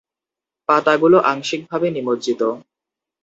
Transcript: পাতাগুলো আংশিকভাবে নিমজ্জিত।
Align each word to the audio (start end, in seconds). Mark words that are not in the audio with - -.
পাতাগুলো 0.69 1.17
আংশিকভাবে 1.31 1.87
নিমজ্জিত। 1.91 2.41